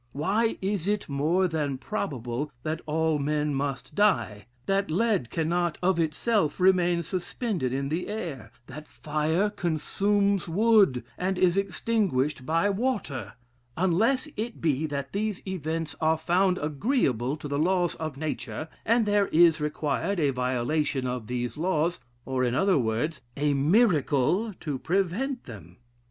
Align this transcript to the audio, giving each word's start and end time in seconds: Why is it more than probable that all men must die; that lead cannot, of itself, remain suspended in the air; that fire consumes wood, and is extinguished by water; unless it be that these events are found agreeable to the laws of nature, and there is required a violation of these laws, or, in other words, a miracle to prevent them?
Why 0.13 0.57
is 0.63 0.87
it 0.87 1.07
more 1.07 1.47
than 1.47 1.77
probable 1.77 2.51
that 2.63 2.81
all 2.87 3.19
men 3.19 3.53
must 3.53 3.93
die; 3.93 4.47
that 4.65 4.89
lead 4.89 5.29
cannot, 5.29 5.77
of 5.83 5.99
itself, 5.99 6.59
remain 6.59 7.03
suspended 7.03 7.71
in 7.71 7.89
the 7.89 8.07
air; 8.07 8.51
that 8.65 8.87
fire 8.87 9.51
consumes 9.51 10.47
wood, 10.47 11.03
and 11.19 11.37
is 11.37 11.55
extinguished 11.55 12.47
by 12.47 12.67
water; 12.67 13.33
unless 13.77 14.27
it 14.35 14.59
be 14.59 14.87
that 14.87 15.13
these 15.13 15.43
events 15.45 15.95
are 16.01 16.17
found 16.17 16.57
agreeable 16.57 17.37
to 17.37 17.47
the 17.47 17.59
laws 17.59 17.93
of 17.93 18.17
nature, 18.17 18.69
and 18.83 19.05
there 19.05 19.27
is 19.27 19.61
required 19.61 20.19
a 20.19 20.31
violation 20.31 21.05
of 21.05 21.27
these 21.27 21.57
laws, 21.57 21.99
or, 22.25 22.43
in 22.43 22.55
other 22.55 22.75
words, 22.79 23.21
a 23.37 23.53
miracle 23.53 24.51
to 24.61 24.79
prevent 24.79 25.43
them? 25.43 25.77